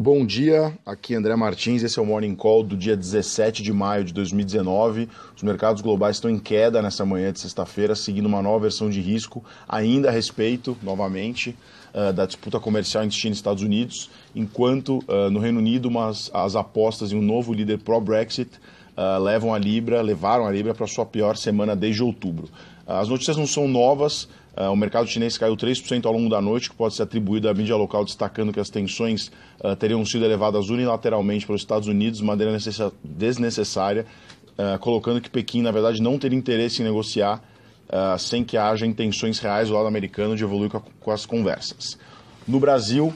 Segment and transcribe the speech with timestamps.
[0.00, 4.04] Bom dia, aqui André Martins, esse é o Morning Call do dia 17 de maio
[4.04, 5.08] de 2019.
[5.34, 9.00] Os mercados globais estão em queda nessa manhã de sexta-feira, seguindo uma nova versão de
[9.00, 11.56] risco, ainda a respeito, novamente,
[11.92, 16.30] uh, da disputa comercial entre China e Estados Unidos, enquanto uh, no Reino Unido umas,
[16.32, 18.50] as apostas em um novo líder pró-Brexit
[18.98, 22.48] uh, levam a Libra, levaram a Libra para sua pior semana desde outubro.
[22.84, 24.28] As notícias não são novas,
[24.58, 27.54] Uh, o mercado chinês caiu 3% ao longo da noite, que pode ser atribuído à
[27.54, 29.30] mídia local, destacando que as tensões
[29.78, 32.58] teriam sido elevadas unilateralmente pelos Estados Unidos de maneira
[33.04, 34.04] desnecessária,
[34.80, 37.40] colocando que Pequim, na verdade, não teria interesse em negociar
[38.18, 41.96] sem que haja intenções reais do lado americano de evoluir com as conversas.
[42.46, 43.14] No Brasil,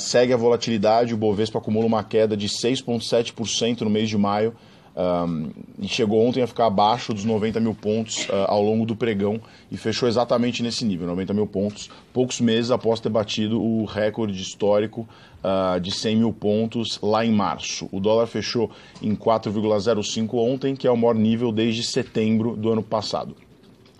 [0.00, 4.52] segue a volatilidade, o Bovespa acumula uma queda de 6,7% no mês de maio,
[4.96, 8.96] um, e chegou ontem a ficar abaixo dos 90 mil pontos uh, ao longo do
[8.96, 9.38] pregão
[9.70, 14.40] e fechou exatamente nesse nível, 90 mil pontos, poucos meses após ter batido o recorde
[14.40, 15.06] histórico
[15.44, 17.90] uh, de 100 mil pontos lá em março.
[17.92, 18.70] O dólar fechou
[19.02, 23.36] em 4,05 ontem, que é o maior nível desde setembro do ano passado.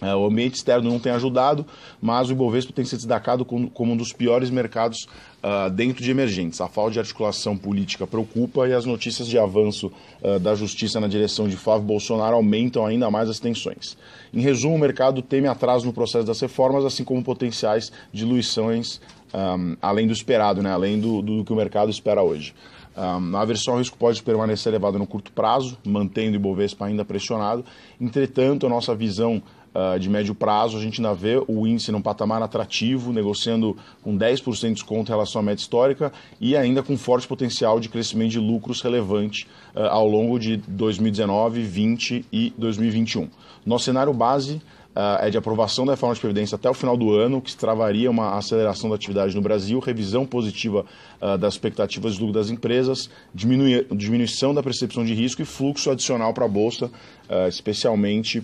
[0.02, 1.64] É, o ambiente externo não tem ajudado,
[2.00, 5.08] mas o Ibovespa tem se destacado como, um dos piores mercados
[5.42, 6.60] uh, dentro de emergentes.
[6.60, 9.90] A falta de articulação política preocupa e as notícias de avanço
[10.22, 13.96] uh, da justiça na direção de Flávio Bolsonaro aumentam ainda mais as tensões.
[14.34, 19.00] Em resumo, o mercado teme atraso no processo das reformas, assim como potenciais diluições
[19.34, 20.72] um, além do esperado, né?
[20.72, 22.54] além do, do, que o mercado espera hoje.
[22.94, 27.62] A aversão ao risco pode permanecer elevada no curto prazo, mantendo o Ibovespa ainda pressionado.
[28.00, 29.42] Entretanto, a nossa visão
[29.76, 34.16] uh, de médio prazo, a gente ainda vê o índice num patamar atrativo, negociando com
[34.16, 36.10] 10% de desconto em relação à média histórica
[36.40, 41.60] e ainda com forte potencial de crescimento de lucros relevante uh, ao longo de 2019,
[41.60, 43.28] 2020 e 2021.
[43.64, 44.54] Nosso cenário base
[44.96, 48.10] uh, é de aprovação da reforma de previdência até o final do ano, que travaria
[48.10, 50.86] uma aceleração da atividade no Brasil, revisão positiva
[51.20, 55.90] uh, das expectativas de lucro das empresas, diminui diminuição da percepção de risco e fluxo
[55.90, 58.42] adicional para a Bolsa, uh, especialmente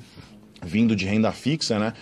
[0.62, 1.92] vindo de renda fixa, né?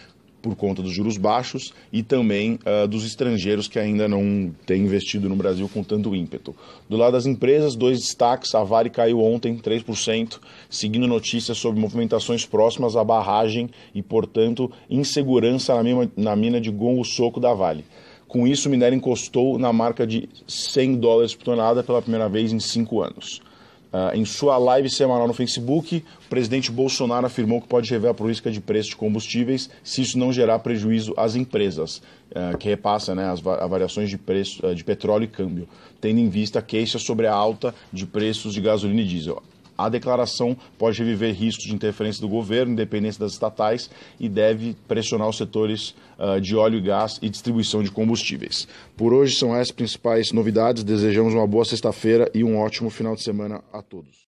[0.40, 5.28] por conta dos juros baixos e também uh, dos estrangeiros que ainda não têm investido
[5.28, 6.54] no Brasil com tanto ímpeto.
[6.88, 10.38] Do lado das empresas, dois destaques: a Vale caiu ontem 3%,
[10.68, 16.70] seguindo notícias sobre movimentações próximas à barragem e, portanto, insegurança na mina, na mina de
[16.70, 17.84] Gongo Soco da Vale.
[18.26, 22.52] Com isso, o minério encostou na marca de 100 dólares por tonelada pela primeira vez
[22.52, 23.42] em cinco anos.
[23.92, 28.14] Uh, em sua live semanal no Facebook, o presidente Bolsonaro afirmou que pode rever a
[28.14, 33.16] política de preço de combustíveis se isso não gerar prejuízo às empresas, uh, que repassa
[33.16, 35.68] né, as variações de preço uh, de petróleo e câmbio,
[36.00, 39.42] tendo em vista queixas sobre a alta de preços de gasolina e diesel.
[39.80, 45.26] A declaração pode reviver riscos de interferência do governo, independência das estatais e deve pressionar
[45.26, 48.68] os setores uh, de óleo e gás e distribuição de combustíveis.
[48.94, 50.84] Por hoje são essas principais novidades.
[50.84, 54.18] Desejamos uma boa sexta-feira e um ótimo final de semana a todos.